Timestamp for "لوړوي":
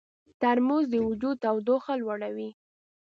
2.01-2.49